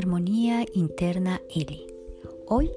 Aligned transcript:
Armonía 0.00 0.64
Interna 0.72 1.42
L. 1.54 1.86
Hoy 2.46 2.70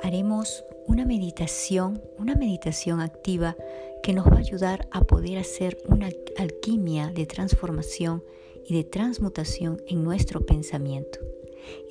haremos 0.00 0.64
una 0.86 1.04
meditación, 1.04 2.00
una 2.18 2.36
meditación 2.36 3.00
activa 3.00 3.56
que 4.00 4.12
nos 4.12 4.26
va 4.26 4.36
a 4.36 4.38
ayudar 4.38 4.86
a 4.92 5.02
poder 5.02 5.38
hacer 5.38 5.76
una 5.88 6.08
alquimia 6.38 7.08
de 7.08 7.26
transformación 7.26 8.22
y 8.64 8.76
de 8.76 8.84
transmutación 8.84 9.82
en 9.88 10.04
nuestro 10.04 10.46
pensamiento. 10.46 11.18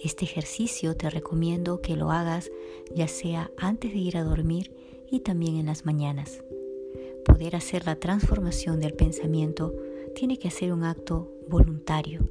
Este 0.02 0.24
ejercicio 0.24 0.96
te 0.96 1.10
recomiendo 1.10 1.82
que 1.82 1.98
lo 1.98 2.10
hagas 2.10 2.50
ya 2.96 3.10
sea 3.10 3.52
antes 3.58 3.92
de 3.92 4.00
ir 4.00 4.16
a 4.16 4.24
dormir 4.24 4.74
y 5.12 5.20
también 5.20 5.58
en 5.58 5.66
las 5.66 5.86
mañanas. 5.86 6.46
Poder 7.26 7.58
hacer 7.58 7.86
la 7.86 7.98
transformación 7.98 8.80
del 8.80 8.94
pensamiento 8.94 9.76
tiene 10.16 10.40
que 10.40 10.50
ser 10.50 10.72
un 10.72 10.86
acto 10.86 11.30
voluntario, 11.50 12.22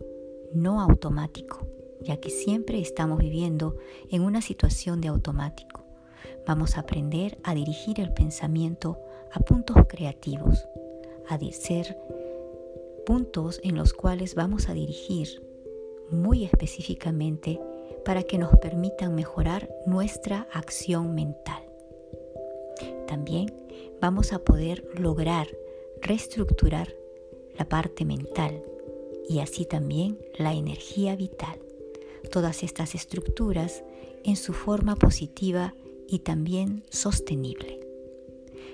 no 0.55 0.81
automático 0.81 1.69
ya 2.05 2.19
que 2.19 2.31
siempre 2.31 2.81
estamos 2.81 3.19
viviendo 3.19 3.77
en 4.11 4.23
una 4.23 4.43
situación 4.43 5.01
de 5.01 5.09
automático. 5.09 5.85
Vamos 6.47 6.77
a 6.77 6.81
aprender 6.81 7.39
a 7.43 7.55
dirigir 7.55 8.01
el 8.01 8.13
pensamiento 8.13 8.99
a 9.33 9.41
puntos 9.41 9.77
creativos, 9.89 10.69
a 11.29 11.39
ser 11.53 11.99
puntos 13.07 13.61
en 13.63 13.77
los 13.77 13.93
cuales 13.93 14.35
vamos 14.35 14.69
a 14.69 14.75
dirigir 14.75 15.43
muy 16.11 16.45
específicamente 16.45 17.61
para 18.05 18.23
que 18.23 18.39
nos 18.39 18.57
permitan 18.59 19.15
mejorar 19.15 19.71
nuestra 19.87 20.47
acción 20.53 21.15
mental. 21.15 21.63
También 23.07 23.53
vamos 24.01 24.33
a 24.33 24.39
poder 24.39 24.87
lograr 24.99 25.49
reestructurar 26.03 26.95
la 27.59 27.69
parte 27.69 28.05
mental 28.05 28.63
y 29.29 29.39
así 29.39 29.65
también 29.65 30.19
la 30.39 30.53
energía 30.53 31.17
vital 31.17 31.59
todas 32.31 32.63
estas 32.63 32.95
estructuras 32.95 33.85
en 34.25 34.37
su 34.37 34.53
forma 34.53 34.97
positiva 34.97 35.75
y 36.09 36.21
también 36.21 36.85
sostenible. 36.91 37.81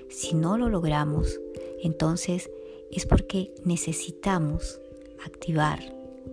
Si 0.09 0.35
no 0.35 0.57
lo 0.57 0.69
logramos, 0.69 1.39
entonces 1.81 2.49
es 2.91 3.05
porque 3.05 3.53
necesitamos 3.63 4.79
activar, 5.25 5.79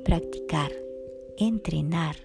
practicar, 0.04 0.72
entrenar, 1.36 2.16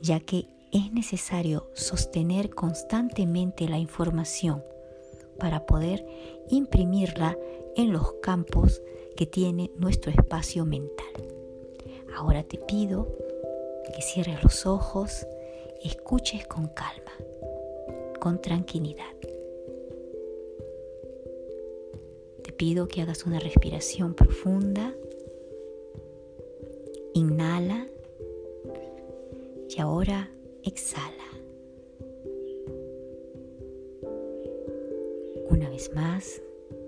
ya 0.00 0.20
que 0.20 0.46
es 0.72 0.92
necesario 0.92 1.68
sostener 1.74 2.50
constantemente 2.50 3.68
la 3.68 3.78
información 3.78 4.62
para 5.38 5.66
poder 5.66 6.06
imprimirla 6.48 7.38
en 7.76 7.92
los 7.92 8.14
campos 8.22 8.82
que 9.16 9.26
tiene 9.26 9.70
nuestro 9.76 10.10
espacio 10.10 10.64
mental. 10.64 11.12
Ahora 12.14 12.42
te 12.42 12.58
pido 12.58 13.16
que 13.92 14.02
cierres 14.02 14.42
los 14.42 14.66
ojos 14.66 15.26
escuches 15.82 16.46
con 16.46 16.68
calma, 16.68 17.12
con 18.20 18.40
tranquilidad. 18.40 19.14
Te 22.42 22.52
pido 22.52 22.88
que 22.88 23.02
hagas 23.02 23.26
una 23.26 23.38
respiración 23.38 24.14
profunda. 24.14 24.94
Inhala 27.14 27.86
y 29.68 29.80
ahora 29.80 30.30
exhala. 30.62 31.12
Una 35.50 35.68
vez 35.68 35.92
más, 35.94 36.42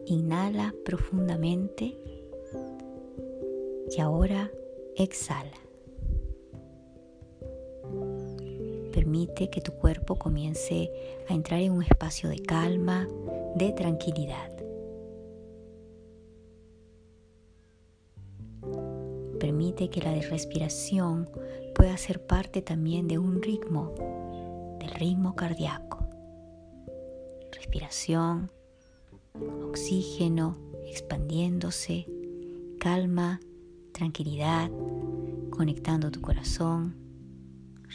inhala 0.06 0.74
profundamente 0.84 1.96
y 3.90 4.00
ahora 4.00 4.50
exhala. 4.96 5.63
Permite 9.14 9.48
que 9.48 9.60
tu 9.60 9.70
cuerpo 9.74 10.16
comience 10.16 10.90
a 11.28 11.34
entrar 11.34 11.60
en 11.60 11.70
un 11.70 11.84
espacio 11.84 12.28
de 12.28 12.40
calma, 12.40 13.06
de 13.54 13.70
tranquilidad. 13.70 14.50
Permite 19.38 19.88
que 19.88 20.00
la 20.00 20.12
respiración 20.28 21.30
pueda 21.76 21.96
ser 21.96 22.26
parte 22.26 22.60
también 22.60 23.06
de 23.06 23.18
un 23.18 23.40
ritmo, 23.40 23.94
del 24.80 24.90
ritmo 24.90 25.36
cardíaco. 25.36 26.08
Respiración, 27.52 28.50
oxígeno 29.62 30.58
expandiéndose, 30.88 32.08
calma, 32.80 33.38
tranquilidad, 33.92 34.72
conectando 35.50 36.10
tu 36.10 36.20
corazón, 36.20 36.96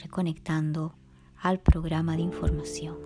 reconectando 0.02 0.96
al 1.42 1.60
programa 1.60 2.16
de 2.16 2.24
información. 2.24 2.98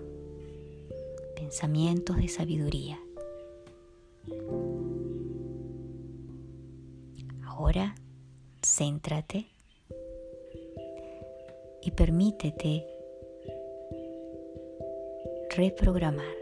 Pensamientos 1.36 2.16
de 2.16 2.28
sabiduría. 2.28 3.00
Ahora, 7.44 7.94
céntrate 8.62 9.46
y 11.82 11.90
permítete 11.92 12.86
reprogramar. 15.56 16.34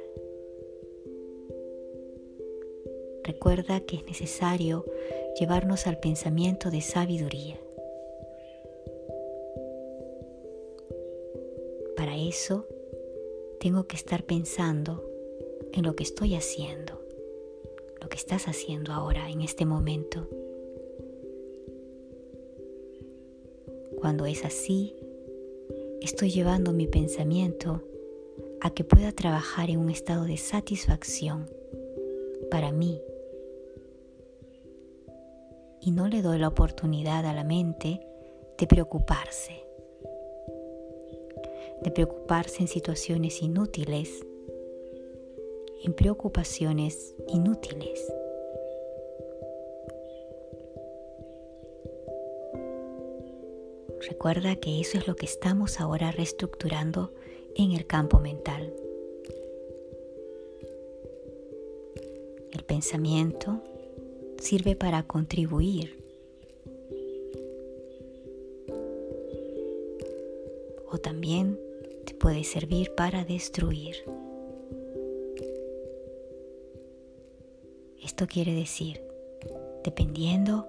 Recuerda 3.25 3.81
que 3.81 3.97
es 3.97 4.05
necesario 4.05 4.85
llevarnos 5.39 5.87
al 5.87 5.99
pensamiento 5.99 6.71
de 6.71 6.81
sabiduría. 6.81 7.59
Eso 12.33 12.67
tengo 13.61 13.87
que 13.87 13.95
estar 13.95 14.25
pensando 14.25 15.05
en 15.75 15.85
lo 15.85 15.95
que 15.95 16.03
estoy 16.03 16.35
haciendo, 16.35 16.99
lo 18.01 18.09
que 18.09 18.17
estás 18.17 18.49
haciendo 18.49 18.91
ahora, 18.95 19.29
en 19.29 19.43
este 19.43 19.67
momento. 19.67 20.27
Cuando 24.01 24.25
es 24.25 24.47
así, 24.47 24.97
estoy 26.01 26.31
llevando 26.31 26.73
mi 26.73 26.87
pensamiento 26.87 27.83
a 28.63 28.71
que 28.71 28.83
pueda 28.83 29.13
trabajar 29.13 29.69
en 29.69 29.79
un 29.79 29.91
estado 29.91 30.25
de 30.25 30.39
satisfacción 30.39 31.51
para 32.51 32.73
mí. 32.73 33.03
Y 35.83 35.91
no 35.91 36.09
le 36.09 36.23
doy 36.23 36.39
la 36.39 36.49
oportunidad 36.49 37.27
a 37.27 37.35
la 37.35 37.45
mente 37.45 38.01
de 38.57 38.67
preocuparse 38.67 39.72
de 41.83 41.91
preocuparse 41.91 42.63
en 42.63 42.69
situaciones 42.69 43.43
inútiles, 43.43 44.25
en 45.83 45.93
preocupaciones 45.95 47.15
inútiles. 47.29 48.13
Recuerda 54.09 54.57
que 54.57 54.81
eso 54.81 54.99
es 54.99 55.07
lo 55.07 55.17
que 55.17 55.27
estamos 55.27 55.81
ahora 55.81 56.11
reestructurando 56.13 57.13
en 57.57 57.73
el 57.73 57.87
campo 57.87 58.19
mental. 58.19 58.73
El 62.53 62.65
pensamiento 62.65 63.63
sirve 64.39 64.77
para 64.77 65.05
contribuir 65.05 66.03
o 70.91 70.99
también 70.99 71.59
puede 72.23 72.45
servir 72.45 72.95
para 72.95 73.25
destruir. 73.25 73.97
Esto 78.01 78.29
quiere 78.29 78.55
decir, 78.55 79.03
dependiendo 79.83 80.69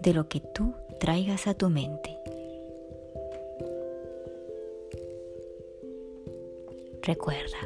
de 0.00 0.14
lo 0.14 0.28
que 0.28 0.38
tú 0.38 0.74
traigas 1.00 1.48
a 1.48 1.54
tu 1.54 1.68
mente. 1.70 2.16
Recuerda, 7.02 7.58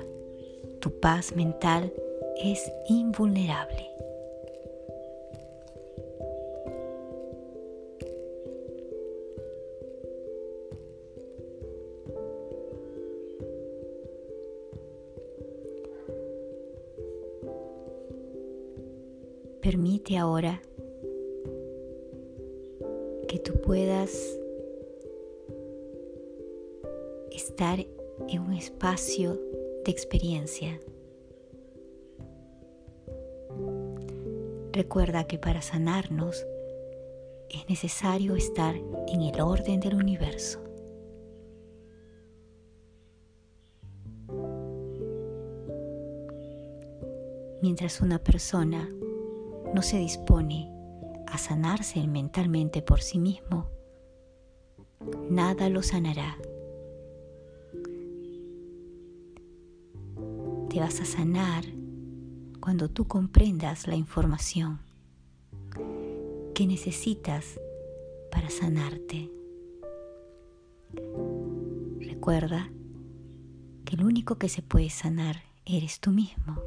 tu 0.81 0.99
paz 0.99 1.37
mental 1.37 1.93
es 2.43 2.73
invulnerable. 2.89 3.87
Tú 23.47 23.53
puedas 23.61 24.11
estar 27.31 27.79
en 28.29 28.41
un 28.41 28.53
espacio 28.55 29.41
de 29.85 29.93
experiencia. 29.93 30.81
Recuerda 34.73 35.29
que 35.29 35.39
para 35.39 35.63
sanarnos 35.63 36.45
es 37.49 37.69
necesario 37.69 38.35
estar 38.35 38.75
en 38.75 39.23
el 39.23 39.41
orden 39.41 39.79
del 39.79 39.95
universo. 39.95 40.61
Mientras 47.63 48.01
una 48.01 48.19
persona 48.19 48.91
no 49.73 49.83
se 49.83 49.99
dispone 49.99 50.76
a 51.27 51.39
sanarse 51.39 52.07
mentalmente 52.07 52.83
por 52.83 53.01
sí 53.01 53.19
mismo, 53.19 53.69
nada 55.31 55.69
lo 55.69 55.83
sanará. 55.83 56.37
Te 60.69 60.81
vas 60.81 61.01
a 61.01 61.05
sanar 61.05 61.65
cuando 62.61 62.89
tú 62.89 63.07
comprendas 63.07 63.87
la 63.87 63.95
información 63.95 64.81
que 66.55 66.67
necesitas 66.67 67.61
para 68.31 68.51
sanarte. 68.51 69.31
Recuerda 72.01 72.71
que 73.85 73.97
el 73.97 74.05
único 74.05 74.37
que 74.37 74.49
se 74.49 74.63
puede 74.63 74.91
sanar 74.91 75.43
eres 75.65 76.01
tú 76.01 76.11
mismo. 76.11 76.61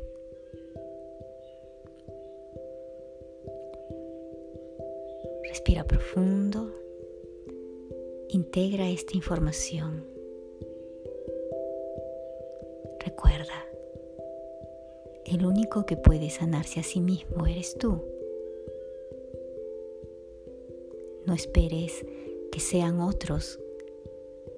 Profundo. 5.90 6.72
Integra 8.30 8.88
esta 8.88 9.18
información. 9.18 10.06
Recuerda, 13.04 13.66
el 15.26 15.46
único 15.46 15.86
que 15.86 15.98
puede 15.98 16.30
sanarse 16.30 16.80
a 16.80 16.84
sí 16.84 17.02
mismo 17.02 17.48
eres 17.48 17.76
tú. 17.78 18.04
No 21.26 21.34
esperes 21.34 22.06
que 22.52 22.60
sean 22.60 23.02
otros 23.02 23.60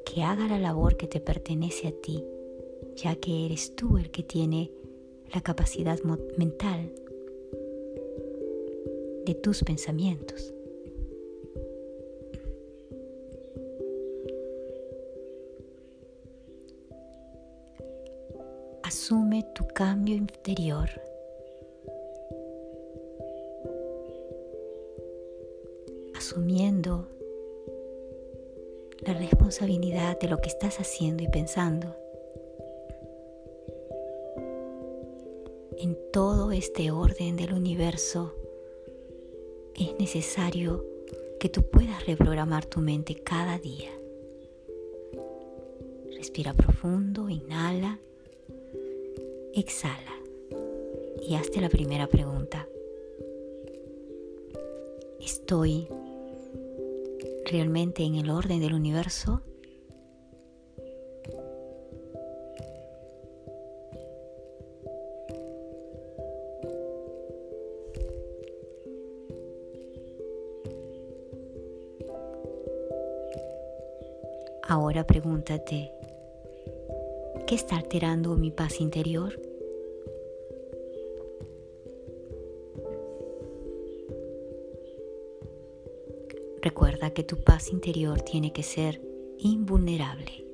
que 0.06 0.24
hagan 0.24 0.50
la 0.50 0.60
labor 0.60 0.98
que 0.98 1.08
te 1.08 1.22
pertenece 1.22 1.88
a 1.88 1.92
ti, 1.92 2.26
ya 2.96 3.16
que 3.16 3.46
eres 3.46 3.74
tú 3.76 3.98
el 3.98 4.12
que 4.12 4.24
tiene 4.24 4.72
la 5.34 5.40
capacidad 5.42 5.98
mental 6.38 6.94
de 9.26 9.36
tus 9.36 9.64
pensamientos. 9.64 10.54
Asume 18.92 19.46
tu 19.56 19.66
cambio 19.70 20.18
interior. 20.18 20.90
Asumiendo 26.14 27.08
la 29.00 29.14
responsabilidad 29.14 30.20
de 30.20 30.28
lo 30.28 30.42
que 30.42 30.50
estás 30.50 30.82
haciendo 30.82 31.24
y 31.24 31.30
pensando. 31.30 31.96
En 35.78 35.98
todo 36.12 36.52
este 36.52 36.92
orden 36.92 37.38
del 37.38 37.54
universo 37.54 38.36
es 39.74 39.98
necesario 39.98 40.86
que 41.40 41.48
tú 41.48 41.64
puedas 41.64 42.06
reprogramar 42.06 42.66
tu 42.66 42.82
mente 42.82 43.16
cada 43.16 43.58
día. 43.58 43.92
Respira 46.14 46.54
profundo, 46.54 47.30
inhala 47.30 47.98
Exhala 49.54 50.16
y 51.22 51.36
hazte 51.36 51.60
la 51.60 51.68
primera 51.68 52.08
pregunta. 52.08 52.68
¿Estoy 55.20 55.88
realmente 57.46 58.04
en 58.04 58.16
el 58.16 58.30
orden 58.30 58.62
del 58.62 58.74
universo? 58.74 59.42
Ahora 74.64 75.06
pregúntate, 75.06 75.92
¿Qué 77.52 77.56
está 77.56 77.76
alterando 77.76 78.38
mi 78.38 78.50
paz 78.50 78.80
interior? 78.80 79.38
Recuerda 86.62 87.10
que 87.10 87.26
tu 87.26 87.44
paz 87.44 87.74
interior 87.74 88.22
tiene 88.22 88.54
que 88.54 88.64
ser 88.64 89.02
invulnerable 89.38 90.46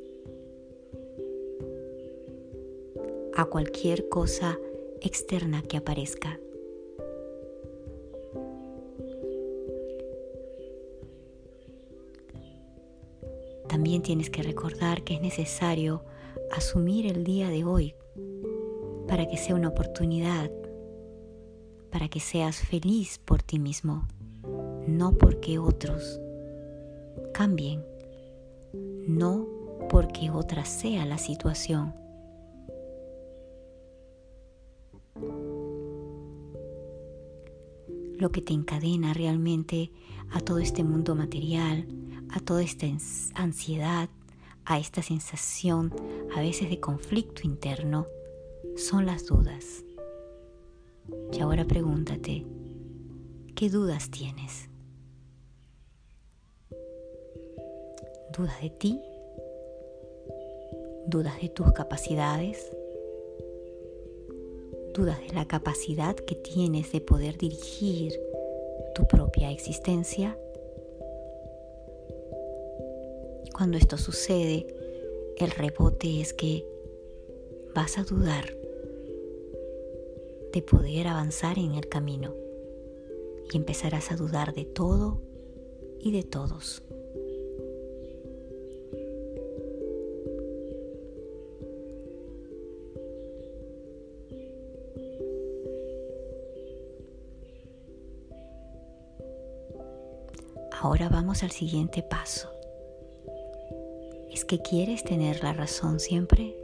a 3.35 3.45
cualquier 3.45 4.09
cosa 4.09 4.57
externa 4.99 5.61
que 5.61 5.77
aparezca. 5.77 6.39
También 13.69 14.01
tienes 14.01 14.31
que 14.31 14.41
recordar 14.41 15.03
que 15.03 15.13
es 15.13 15.21
necesario 15.21 16.01
asumir 16.51 17.05
el 17.07 17.23
día 17.23 17.49
de 17.49 17.63
hoy 17.63 17.95
para 19.07 19.27
que 19.27 19.37
sea 19.37 19.55
una 19.55 19.69
oportunidad, 19.69 20.51
para 21.91 22.09
que 22.09 22.19
seas 22.19 22.57
feliz 22.57 23.19
por 23.19 23.41
ti 23.41 23.59
mismo, 23.59 24.07
no 24.87 25.17
porque 25.17 25.59
otros 25.59 26.19
cambien, 27.33 27.83
no 29.07 29.47
porque 29.89 30.29
otra 30.29 30.65
sea 30.65 31.05
la 31.05 31.17
situación. 31.17 31.95
Lo 38.17 38.31
que 38.31 38.41
te 38.41 38.53
encadena 38.53 39.13
realmente 39.13 39.91
a 40.31 40.39
todo 40.39 40.57
este 40.57 40.83
mundo 40.83 41.15
material, 41.15 41.87
a 42.29 42.39
toda 42.39 42.63
esta 42.63 42.87
ansiedad, 43.35 44.09
a 44.67 44.79
esta 44.79 45.01
sensación 45.01 45.93
a 46.35 46.41
veces 46.41 46.69
de 46.69 46.79
conflicto 46.79 47.43
interno 47.45 48.07
son 48.75 49.05
las 49.05 49.25
dudas. 49.25 49.85
Y 51.31 51.39
ahora 51.39 51.65
pregúntate, 51.65 52.45
¿qué 53.55 53.69
dudas 53.69 54.11
tienes? 54.11 54.69
¿Dudas 58.37 58.61
de 58.61 58.69
ti? 58.69 59.01
¿Dudas 61.07 61.41
de 61.41 61.47
tus 61.47 61.71
capacidades? 61.71 62.69
¿Dudas 64.93 65.19
de 65.21 65.33
la 65.33 65.45
capacidad 65.45 66.15
que 66.15 66.35
tienes 66.35 66.91
de 66.91 66.99
poder 66.99 67.37
dirigir 67.37 68.19
tu 68.93 69.07
propia 69.07 69.49
existencia? 69.49 70.37
Cuando 73.57 73.79
esto 73.79 73.97
sucede, 73.97 74.67
el 75.35 75.49
rebote 75.49 76.21
es 76.21 76.31
que 76.31 76.63
vas 77.73 77.97
a 77.97 78.03
dudar 78.03 78.55
de 80.53 80.61
poder 80.61 81.07
avanzar 81.07 81.57
en 81.57 81.73
el 81.73 81.89
camino 81.89 82.35
y 83.51 83.57
empezarás 83.57 84.11
a 84.11 84.15
dudar 84.15 84.53
de 84.53 84.65
todo 84.65 85.23
y 85.99 86.11
de 86.11 86.21
todos. 86.21 86.83
Ahora 100.79 101.09
vamos 101.09 101.41
al 101.41 101.49
siguiente 101.49 102.03
paso. 102.03 102.56
¿Es 104.47 104.59
que 104.59 104.69
quieres 104.69 105.03
tener 105.03 105.43
la 105.43 105.51
razón 105.51 105.99
siempre? 105.99 106.55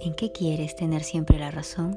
¿En 0.00 0.12
qué 0.16 0.32
quieres 0.32 0.74
tener 0.74 1.04
siempre 1.04 1.38
la 1.38 1.52
razón? 1.52 1.96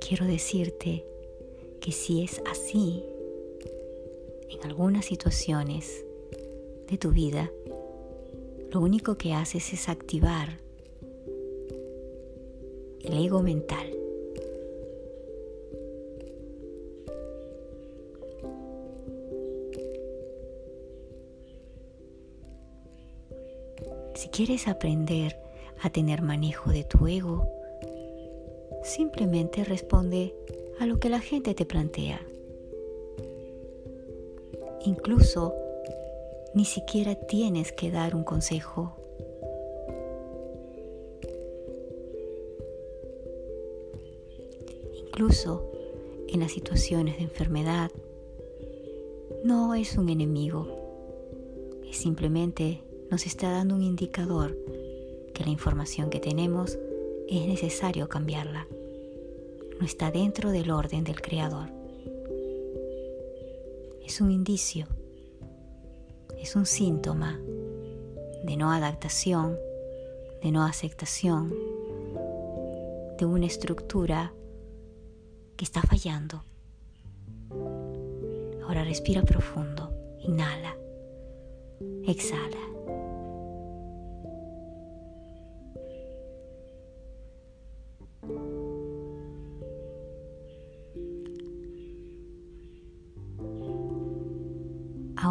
Quiero 0.00 0.24
decirte 0.24 1.04
que 1.78 1.92
si 1.92 2.24
es 2.24 2.40
así, 2.50 3.04
en 4.48 4.64
algunas 4.64 5.04
situaciones 5.04 6.06
de 6.88 6.96
tu 6.96 7.10
vida, 7.10 7.52
lo 8.70 8.80
único 8.80 9.18
que 9.18 9.34
haces 9.34 9.74
es 9.74 9.90
activar 9.90 10.56
el 13.02 13.26
ego 13.26 13.42
mental. 13.42 13.99
Quieres 24.42 24.68
aprender 24.68 25.36
a 25.82 25.90
tener 25.90 26.22
manejo 26.22 26.70
de 26.70 26.82
tu 26.82 27.06
ego, 27.06 27.46
simplemente 28.82 29.64
responde 29.64 30.34
a 30.78 30.86
lo 30.86 30.98
que 30.98 31.10
la 31.10 31.20
gente 31.20 31.52
te 31.52 31.66
plantea. 31.66 32.26
Incluso 34.86 35.54
ni 36.54 36.64
siquiera 36.64 37.16
tienes 37.16 37.70
que 37.72 37.90
dar 37.90 38.16
un 38.16 38.24
consejo. 38.24 38.96
Incluso 45.04 45.70
en 46.28 46.40
las 46.40 46.52
situaciones 46.52 47.18
de 47.18 47.24
enfermedad, 47.24 47.90
no 49.44 49.74
es 49.74 49.98
un 49.98 50.08
enemigo, 50.08 50.66
es 51.86 51.98
simplemente 51.98 52.84
nos 53.10 53.26
está 53.26 53.50
dando 53.50 53.74
un 53.74 53.82
indicador 53.82 54.56
que 55.34 55.44
la 55.44 55.50
información 55.50 56.10
que 56.10 56.20
tenemos 56.20 56.78
es 57.28 57.46
necesario 57.46 58.08
cambiarla. 58.08 58.66
No 59.78 59.86
está 59.86 60.10
dentro 60.10 60.50
del 60.50 60.70
orden 60.70 61.04
del 61.04 61.20
Creador. 61.20 61.70
Es 64.04 64.20
un 64.20 64.30
indicio, 64.30 64.86
es 66.38 66.54
un 66.54 66.66
síntoma 66.66 67.40
de 68.44 68.56
no 68.56 68.72
adaptación, 68.72 69.58
de 70.42 70.52
no 70.52 70.64
aceptación, 70.64 71.54
de 73.18 73.26
una 73.26 73.46
estructura 73.46 74.32
que 75.56 75.64
está 75.64 75.82
fallando. 75.82 76.44
Ahora 78.62 78.84
respira 78.84 79.22
profundo, 79.22 79.92
inhala, 80.20 80.76
exhala. 82.06 82.69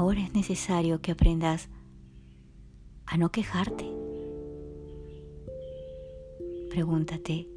Ahora 0.09 0.23
es 0.23 0.33
necesario 0.33 1.03
que 1.03 1.11
aprendas 1.11 1.69
a 3.05 3.15
no 3.17 3.31
quejarte. 3.31 3.85
Pregúntate, 6.71 7.47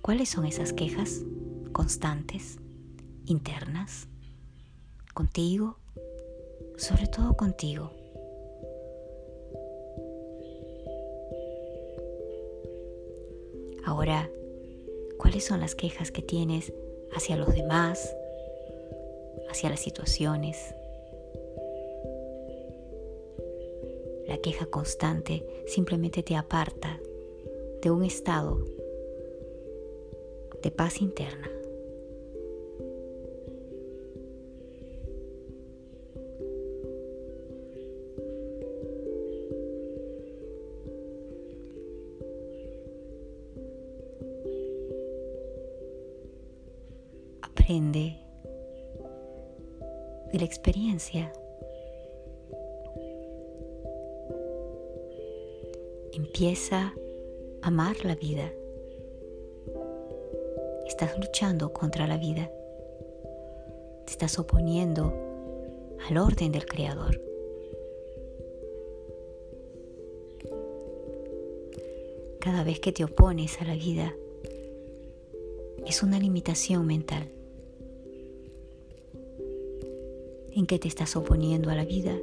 ¿cuáles 0.00 0.28
son 0.28 0.46
esas 0.46 0.72
quejas 0.72 1.24
constantes, 1.72 2.58
internas, 3.24 4.06
contigo, 5.14 5.78
sobre 6.76 7.08
todo 7.08 7.36
contigo? 7.36 7.90
Ahora, 13.84 14.30
¿cuáles 15.18 15.44
son 15.44 15.58
las 15.58 15.74
quejas 15.74 16.12
que 16.12 16.22
tienes 16.22 16.72
hacia 17.16 17.36
los 17.36 17.52
demás, 17.52 18.14
hacia 19.50 19.70
las 19.70 19.80
situaciones? 19.80 20.77
La 24.38 24.42
queja 24.42 24.66
constante 24.66 25.44
simplemente 25.66 26.22
te 26.22 26.36
aparta 26.36 27.00
de 27.82 27.90
un 27.90 28.04
estado 28.04 28.64
de 30.62 30.70
paz 30.70 31.02
interna. 31.02 31.50
Aprende 47.42 48.16
de 50.32 50.38
la 50.38 50.44
experiencia 50.44 51.32
Empieza 56.28 56.94
a 57.62 57.66
amar 57.66 58.04
la 58.04 58.14
vida. 58.14 58.52
Estás 60.86 61.18
luchando 61.18 61.72
contra 61.72 62.06
la 62.06 62.18
vida. 62.18 62.52
Te 64.04 64.12
estás 64.12 64.38
oponiendo 64.38 65.12
al 66.06 66.18
orden 66.18 66.52
del 66.52 66.66
Creador. 66.66 67.18
Cada 72.38 72.62
vez 72.62 72.78
que 72.78 72.92
te 72.92 73.04
opones 73.04 73.60
a 73.62 73.64
la 73.64 73.74
vida, 73.74 74.14
es 75.86 76.02
una 76.02 76.20
limitación 76.20 76.86
mental. 76.86 77.26
¿En 80.52 80.66
qué 80.66 80.78
te 80.78 80.88
estás 80.88 81.16
oponiendo 81.16 81.70
a 81.70 81.74
la 81.74 81.86
vida? 81.86 82.14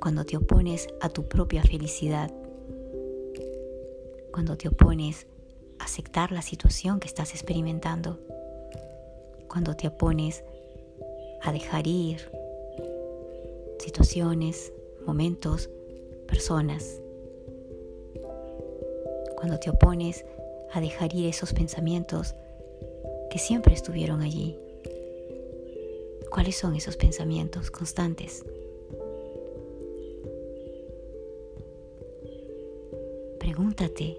Cuando 0.00 0.24
te 0.24 0.36
opones 0.36 0.88
a 1.00 1.08
tu 1.08 1.28
propia 1.28 1.62
felicidad, 1.62 2.32
cuando 4.32 4.56
te 4.56 4.68
opones 4.68 5.26
a 5.78 5.84
aceptar 5.84 6.30
la 6.30 6.42
situación 6.42 7.00
que 7.00 7.08
estás 7.08 7.32
experimentando, 7.32 8.20
cuando 9.48 9.74
te 9.74 9.88
opones 9.88 10.44
a 11.42 11.52
dejar 11.52 11.86
ir 11.86 12.30
situaciones, 13.78 14.72
momentos, 15.06 15.70
personas, 16.26 17.00
cuando 19.36 19.58
te 19.58 19.70
opones 19.70 20.24
a 20.72 20.80
dejar 20.80 21.14
ir 21.14 21.26
esos 21.26 21.52
pensamientos 21.52 22.34
que 23.30 23.38
siempre 23.38 23.74
estuvieron 23.74 24.22
allí. 24.22 24.58
¿Cuáles 26.30 26.56
son 26.56 26.76
esos 26.76 26.96
pensamientos 26.96 27.70
constantes? 27.70 28.44
Pregúntate, 33.58 34.16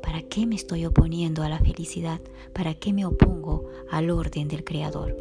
¿para 0.00 0.22
qué 0.22 0.46
me 0.46 0.54
estoy 0.54 0.86
oponiendo 0.86 1.42
a 1.42 1.50
la 1.50 1.58
felicidad? 1.58 2.18
¿Para 2.54 2.72
qué 2.72 2.94
me 2.94 3.04
opongo 3.04 3.68
al 3.90 4.08
orden 4.08 4.48
del 4.48 4.64
Creador? 4.64 5.14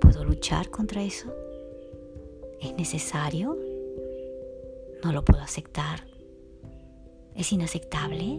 ¿Puedo 0.00 0.22
luchar 0.22 0.70
contra 0.70 1.02
eso? 1.02 1.34
¿Es 2.60 2.72
necesario? 2.76 3.58
¿No 5.02 5.10
lo 5.10 5.24
puedo 5.24 5.42
aceptar? 5.42 6.06
¿Es 7.34 7.52
inaceptable? 7.52 8.38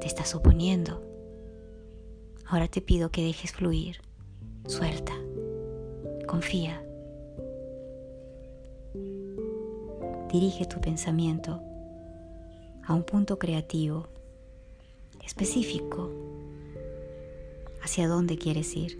Te 0.00 0.06
estás 0.06 0.32
oponiendo. 0.36 1.02
Ahora 2.46 2.68
te 2.68 2.80
pido 2.80 3.10
que 3.10 3.24
dejes 3.24 3.50
fluir. 3.50 3.96
Suelta. 4.68 5.14
Confía. 6.28 6.86
Dirige 10.30 10.64
tu 10.64 10.80
pensamiento 10.80 11.60
a 12.84 12.94
un 12.94 13.02
punto 13.02 13.38
creativo, 13.38 14.08
específico, 15.24 16.10
hacia 17.82 18.06
dónde 18.06 18.38
quieres 18.38 18.76
ir. 18.76 18.98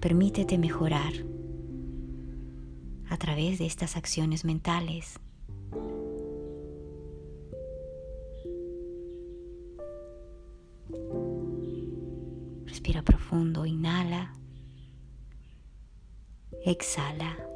Permítete 0.00 0.58
mejorar 0.58 1.12
a 3.08 3.16
través 3.16 3.58
de 3.58 3.66
estas 3.66 3.96
acciones 3.96 4.44
mentales. 4.44 5.18
Respira 12.66 13.02
profundo, 13.02 13.66
inhala, 13.66 14.32
exhala. 16.64 17.49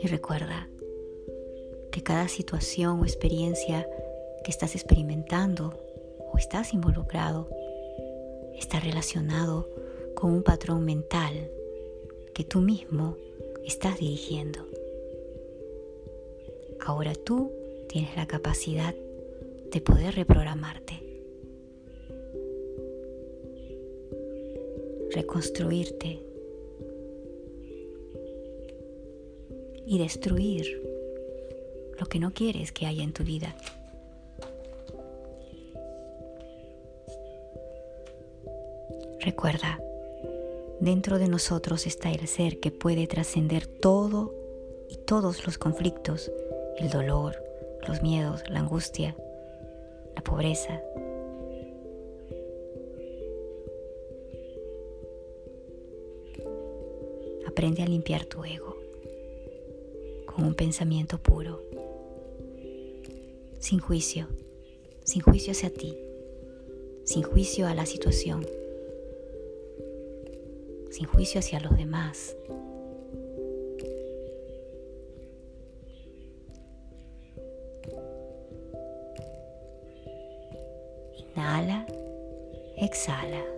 Y 0.00 0.06
recuerda 0.06 0.68
que 1.90 2.02
cada 2.02 2.28
situación 2.28 3.00
o 3.00 3.04
experiencia 3.04 3.88
que 4.44 4.50
estás 4.50 4.74
experimentando 4.74 5.74
o 6.32 6.38
estás 6.38 6.72
involucrado 6.72 7.48
está 8.56 8.78
relacionado 8.80 9.68
con 10.14 10.32
un 10.32 10.42
patrón 10.42 10.84
mental 10.84 11.50
que 12.34 12.44
tú 12.44 12.60
mismo 12.60 13.16
estás 13.64 13.98
dirigiendo. 13.98 14.60
Ahora 16.80 17.14
tú 17.14 17.50
tienes 17.88 18.14
la 18.16 18.26
capacidad 18.26 18.94
de 19.72 19.80
poder 19.80 20.14
reprogramarte, 20.14 21.02
reconstruirte 25.10 26.27
y 29.88 29.98
destruir 29.98 30.82
lo 31.98 32.06
que 32.06 32.18
no 32.18 32.32
quieres 32.34 32.72
que 32.72 32.84
haya 32.86 33.02
en 33.02 33.14
tu 33.14 33.24
vida. 33.24 33.56
Recuerda, 39.20 39.80
dentro 40.78 41.18
de 41.18 41.28
nosotros 41.28 41.86
está 41.86 42.10
el 42.10 42.28
ser 42.28 42.60
que 42.60 42.70
puede 42.70 43.06
trascender 43.06 43.66
todo 43.66 44.34
y 44.90 44.98
todos 44.98 45.46
los 45.46 45.56
conflictos, 45.56 46.30
el 46.76 46.90
dolor, 46.90 47.42
los 47.86 48.02
miedos, 48.02 48.42
la 48.50 48.60
angustia, 48.60 49.16
la 50.14 50.22
pobreza. 50.22 50.82
Aprende 57.46 57.82
a 57.82 57.86
limpiar 57.86 58.26
tu 58.26 58.44
ego 58.44 58.77
un 60.46 60.54
pensamiento 60.54 61.18
puro, 61.18 61.62
sin 63.58 63.80
juicio, 63.80 64.28
sin 65.04 65.20
juicio 65.20 65.52
hacia 65.52 65.70
ti, 65.70 65.98
sin 67.04 67.22
juicio 67.22 67.66
a 67.66 67.74
la 67.74 67.86
situación, 67.86 68.46
sin 70.90 71.06
juicio 71.06 71.40
hacia 71.40 71.60
los 71.60 71.76
demás. 71.76 72.36
Inhala, 81.16 81.86
exhala. 82.76 83.57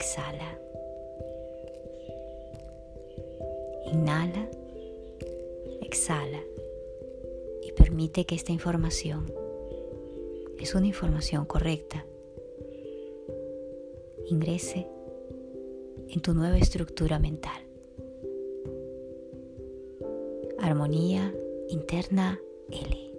Exhala. 0.00 0.58
Inhala, 3.92 4.48
exhala 5.82 6.40
y 7.62 7.72
permite 7.72 8.24
que 8.24 8.34
esta 8.34 8.52
información 8.52 9.30
es 10.58 10.74
una 10.74 10.86
información 10.86 11.44
correcta 11.44 12.06
ingrese 14.26 14.86
en 16.08 16.20
tu 16.22 16.32
nueva 16.32 16.56
estructura 16.56 17.18
mental. 17.18 17.60
Armonía 20.60 21.34
interna 21.68 22.40
L. 22.70 23.09